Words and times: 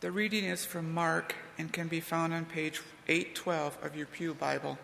The 0.00 0.10
reading 0.10 0.44
is 0.44 0.64
from 0.64 0.94
Mark 0.94 1.34
and 1.58 1.70
can 1.70 1.86
be 1.86 2.00
found 2.00 2.32
on 2.32 2.46
page 2.46 2.80
812 3.06 3.76
of 3.82 3.94
your 3.94 4.06
Pew 4.06 4.32
Bible. 4.32 4.78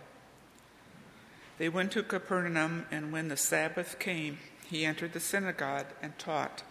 They 1.57 1.71
went 1.71 1.93
to 1.93 2.03
Capernaum, 2.03 2.85
and 2.91 3.11
when 3.11 3.29
the 3.29 3.37
Sabbath 3.39 3.99
came, 3.99 4.37
he 4.67 4.85
entered 4.85 5.15
the 5.15 5.21
synagogue 5.21 5.87
and 6.03 6.19
taught. 6.19 6.65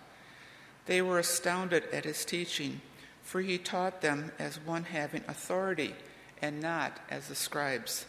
They 0.85 1.01
were 1.01 1.17
astounded 1.17 1.85
at 1.91 2.05
his 2.05 2.23
teaching, 2.23 2.81
for 3.23 3.41
he 3.41 3.57
taught 3.57 4.01
them 4.01 4.31
as 4.37 4.59
one 4.59 4.83
having 4.83 5.23
authority 5.27 5.95
and 6.39 6.61
not 6.61 6.99
as 7.09 7.29
the 7.29 7.35
scribes. 7.35 8.05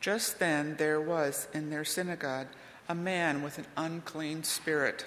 Just 0.00 0.38
then 0.38 0.76
there 0.76 1.00
was 1.00 1.48
in 1.52 1.70
their 1.70 1.84
synagogue 1.84 2.46
a 2.88 2.94
man 2.94 3.42
with 3.42 3.58
an 3.58 3.66
unclean 3.76 4.44
spirit, 4.44 5.06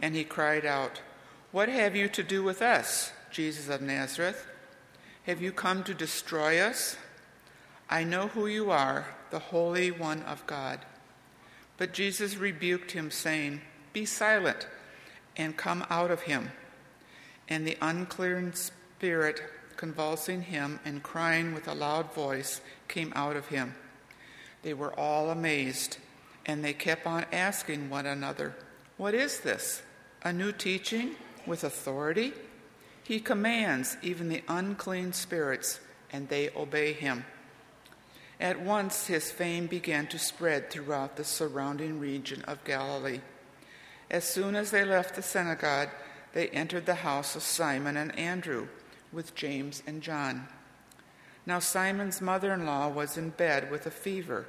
and 0.00 0.14
he 0.14 0.22
cried 0.22 0.64
out, 0.64 1.00
What 1.50 1.68
have 1.68 1.96
you 1.96 2.06
to 2.10 2.22
do 2.22 2.44
with 2.44 2.62
us? 2.62 3.10
Jesus 3.34 3.68
of 3.68 3.82
Nazareth? 3.82 4.46
Have 5.24 5.42
you 5.42 5.50
come 5.50 5.82
to 5.84 5.92
destroy 5.92 6.60
us? 6.60 6.96
I 7.90 8.04
know 8.04 8.28
who 8.28 8.46
you 8.46 8.70
are, 8.70 9.08
the 9.32 9.40
Holy 9.40 9.90
One 9.90 10.22
of 10.22 10.46
God. 10.46 10.78
But 11.76 11.92
Jesus 11.92 12.36
rebuked 12.36 12.92
him, 12.92 13.10
saying, 13.10 13.60
Be 13.92 14.04
silent 14.04 14.68
and 15.36 15.56
come 15.56 15.84
out 15.90 16.12
of 16.12 16.22
him. 16.22 16.52
And 17.48 17.66
the 17.66 17.76
unclean 17.82 18.54
spirit, 18.54 19.42
convulsing 19.76 20.42
him 20.42 20.78
and 20.84 21.02
crying 21.02 21.54
with 21.54 21.66
a 21.66 21.74
loud 21.74 22.14
voice, 22.14 22.60
came 22.86 23.12
out 23.16 23.34
of 23.34 23.48
him. 23.48 23.74
They 24.62 24.74
were 24.74 24.96
all 24.96 25.30
amazed, 25.30 25.98
and 26.46 26.64
they 26.64 26.72
kept 26.72 27.04
on 27.04 27.26
asking 27.32 27.90
one 27.90 28.06
another, 28.06 28.54
What 28.96 29.12
is 29.12 29.40
this? 29.40 29.82
A 30.22 30.32
new 30.32 30.52
teaching 30.52 31.16
with 31.46 31.64
authority? 31.64 32.32
He 33.04 33.20
commands 33.20 33.98
even 34.02 34.28
the 34.28 34.42
unclean 34.48 35.12
spirits, 35.12 35.78
and 36.10 36.28
they 36.28 36.50
obey 36.56 36.94
him. 36.94 37.26
At 38.40 38.60
once 38.60 39.06
his 39.06 39.30
fame 39.30 39.66
began 39.66 40.06
to 40.08 40.18
spread 40.18 40.70
throughout 40.70 41.16
the 41.16 41.24
surrounding 41.24 42.00
region 42.00 42.42
of 42.42 42.64
Galilee. 42.64 43.20
As 44.10 44.24
soon 44.24 44.56
as 44.56 44.70
they 44.70 44.84
left 44.84 45.14
the 45.14 45.22
synagogue, 45.22 45.90
they 46.32 46.48
entered 46.48 46.86
the 46.86 46.96
house 46.96 47.36
of 47.36 47.42
Simon 47.42 47.96
and 47.96 48.18
Andrew 48.18 48.68
with 49.12 49.34
James 49.34 49.82
and 49.86 50.02
John. 50.02 50.48
Now 51.46 51.58
Simon's 51.58 52.22
mother 52.22 52.52
in 52.54 52.64
law 52.64 52.88
was 52.88 53.18
in 53.18 53.30
bed 53.30 53.70
with 53.70 53.86
a 53.86 53.90
fever, 53.90 54.46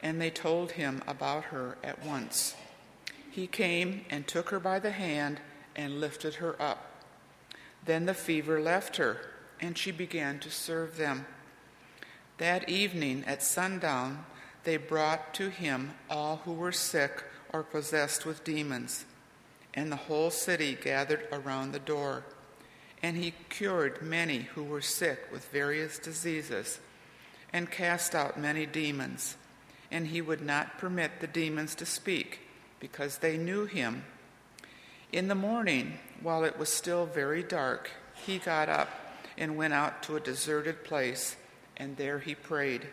and 0.00 0.20
they 0.20 0.30
told 0.30 0.72
him 0.72 1.02
about 1.08 1.44
her 1.46 1.76
at 1.82 2.04
once. 2.04 2.54
He 3.30 3.46
came 3.46 4.04
and 4.08 4.26
took 4.26 4.50
her 4.50 4.60
by 4.60 4.78
the 4.78 4.92
hand 4.92 5.40
and 5.74 6.00
lifted 6.00 6.36
her 6.36 6.60
up. 6.62 6.95
Then 7.86 8.06
the 8.06 8.14
fever 8.14 8.60
left 8.60 8.96
her, 8.96 9.18
and 9.60 9.78
she 9.78 9.90
began 9.90 10.38
to 10.40 10.50
serve 10.50 10.96
them. 10.96 11.26
That 12.38 12.68
evening 12.68 13.24
at 13.26 13.42
sundown, 13.42 14.26
they 14.64 14.76
brought 14.76 15.32
to 15.34 15.48
him 15.48 15.92
all 16.10 16.42
who 16.44 16.52
were 16.52 16.72
sick 16.72 17.24
or 17.52 17.62
possessed 17.62 18.26
with 18.26 18.44
demons, 18.44 19.06
and 19.72 19.90
the 19.90 19.96
whole 19.96 20.30
city 20.30 20.76
gathered 20.80 21.26
around 21.32 21.72
the 21.72 21.78
door. 21.78 22.24
And 23.02 23.16
he 23.16 23.34
cured 23.48 24.02
many 24.02 24.40
who 24.54 24.64
were 24.64 24.80
sick 24.82 25.28
with 25.30 25.48
various 25.48 25.98
diseases, 25.98 26.80
and 27.52 27.70
cast 27.70 28.14
out 28.14 28.38
many 28.38 28.66
demons. 28.66 29.36
And 29.90 30.08
he 30.08 30.20
would 30.20 30.42
not 30.42 30.78
permit 30.78 31.20
the 31.20 31.26
demons 31.28 31.74
to 31.76 31.86
speak, 31.86 32.40
because 32.80 33.18
they 33.18 33.36
knew 33.36 33.66
him. 33.66 34.04
In 35.12 35.28
the 35.28 35.34
morning, 35.34 35.98
while 36.20 36.44
it 36.44 36.58
was 36.58 36.72
still 36.72 37.06
very 37.06 37.42
dark, 37.42 37.90
he 38.14 38.38
got 38.38 38.68
up 38.68 38.88
and 39.38 39.56
went 39.56 39.72
out 39.72 40.02
to 40.04 40.16
a 40.16 40.20
deserted 40.20 40.84
place, 40.84 41.36
and 41.76 41.96
there 41.96 42.18
he 42.18 42.34
prayed. 42.34 42.88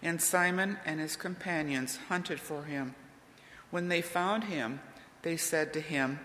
And 0.00 0.22
Simon 0.22 0.78
and 0.86 1.00
his 1.00 1.16
companions 1.16 1.98
hunted 2.08 2.38
for 2.38 2.64
him. 2.64 2.94
When 3.70 3.88
they 3.88 4.00
found 4.00 4.44
him, 4.44 4.80
they 5.22 5.36
said 5.36 5.72
to 5.72 5.80
him, 5.80 6.20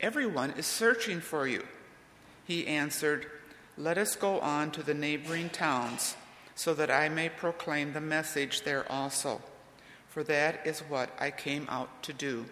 Everyone 0.00 0.50
is 0.50 0.66
searching 0.66 1.20
for 1.20 1.48
you. 1.48 1.64
He 2.44 2.66
answered, 2.66 3.26
Let 3.78 3.96
us 3.96 4.14
go 4.14 4.40
on 4.40 4.70
to 4.72 4.82
the 4.82 4.92
neighboring 4.92 5.48
towns, 5.48 6.16
so 6.54 6.74
that 6.74 6.90
I 6.90 7.08
may 7.08 7.30
proclaim 7.30 7.94
the 7.94 8.00
message 8.00 8.62
there 8.62 8.90
also, 8.92 9.40
for 10.08 10.22
that 10.24 10.66
is 10.66 10.80
what 10.80 11.10
I 11.18 11.30
came 11.30 11.66
out 11.70 12.02
to 12.02 12.12
do. 12.12 12.44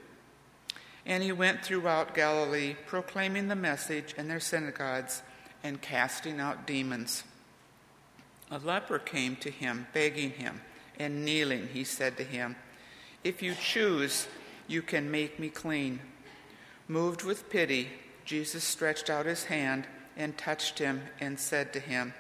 And 1.05 1.23
he 1.23 1.33
went 1.33 1.65
throughout 1.65 2.15
Galilee, 2.15 2.77
proclaiming 2.87 3.49
the 3.49 3.57
message 3.57 4.15
in 4.17 4.29
their 4.29 4.41
synagogues 4.41 5.23
and 5.65 5.81
casting 5.81 6.41
out 6.41 6.67
demons. 6.67 7.25
A 8.51 8.59
leper 8.59 8.99
came 8.99 9.37
to 9.37 9.51
him, 9.51 9.87
begging 9.93 10.31
him, 10.31 10.61
and 10.99 11.25
kneeling, 11.25 11.69
he 11.73 11.85
said 11.85 12.17
to 12.19 12.25
him, 12.25 12.57
If 13.25 13.43
you 13.43 13.55
choose, 13.55 14.29
you 14.69 14.83
can 14.83 15.11
make 15.11 15.39
me 15.39 15.49
clean. 15.49 16.01
Moved 16.87 17.25
with 17.25 17.51
pity, 17.51 17.89
Jesus 18.25 18.63
stretched 18.63 19.11
out 19.11 19.27
his 19.27 19.45
hand 19.45 19.87
and 20.17 20.37
touched 20.37 20.79
him 20.79 21.03
and 21.21 21.39
said 21.39 21.73
to 21.73 21.81
him, 21.81 22.15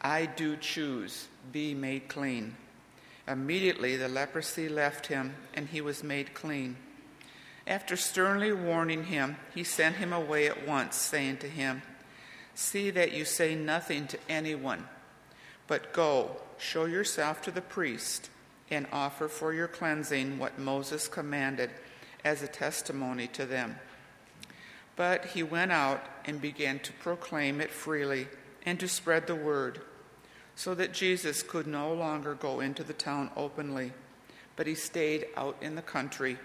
I 0.00 0.26
do 0.26 0.56
choose, 0.56 1.28
be 1.52 1.74
made 1.74 2.08
clean. 2.08 2.56
Immediately 3.28 3.96
the 3.96 4.08
leprosy 4.08 4.68
left 4.68 5.06
him, 5.06 5.34
and 5.54 5.68
he 5.68 5.80
was 5.80 6.04
made 6.04 6.32
clean. 6.34 6.76
After 7.66 7.96
sternly 7.96 8.52
warning 8.52 9.04
him, 9.04 9.36
he 9.52 9.64
sent 9.64 9.96
him 9.96 10.12
away 10.12 10.46
at 10.46 10.66
once, 10.66 10.94
saying 10.96 11.38
to 11.38 11.48
him, 11.48 11.82
See 12.54 12.90
that 12.90 13.12
you 13.12 13.24
say 13.24 13.54
nothing 13.54 14.06
to 14.06 14.18
anyone, 14.28 14.88
but 15.66 15.92
go, 15.92 16.36
show 16.58 16.84
yourself 16.84 17.42
to 17.42 17.50
the 17.50 17.60
priest, 17.60 18.30
and 18.70 18.86
offer 18.92 19.28
for 19.28 19.52
your 19.52 19.68
cleansing 19.68 20.38
what 20.38 20.58
Moses 20.58 21.08
commanded 21.08 21.70
as 22.24 22.42
a 22.42 22.48
testimony 22.48 23.26
to 23.28 23.44
them. 23.44 23.76
But 24.94 25.26
he 25.26 25.42
went 25.42 25.72
out 25.72 26.02
and 26.24 26.40
began 26.40 26.78
to 26.80 26.92
proclaim 26.94 27.60
it 27.60 27.70
freely 27.70 28.28
and 28.64 28.80
to 28.80 28.88
spread 28.88 29.26
the 29.26 29.34
word, 29.34 29.80
so 30.54 30.74
that 30.74 30.94
Jesus 30.94 31.42
could 31.42 31.66
no 31.66 31.92
longer 31.92 32.34
go 32.34 32.60
into 32.60 32.82
the 32.84 32.94
town 32.94 33.30
openly, 33.36 33.92
but 34.54 34.66
he 34.66 34.74
stayed 34.74 35.26
out 35.36 35.56
in 35.60 35.74
the 35.74 35.82
country 35.82 36.38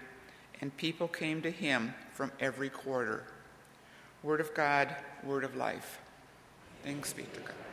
and 0.62 0.74
people 0.76 1.08
came 1.08 1.42
to 1.42 1.50
him 1.50 1.92
from 2.14 2.30
every 2.38 2.70
quarter. 2.70 3.24
Word 4.22 4.40
of 4.40 4.54
God, 4.54 4.94
word 5.24 5.42
of 5.42 5.56
life. 5.56 5.98
Thanks 6.84 7.12
be 7.12 7.24
to 7.24 7.40
God. 7.40 7.72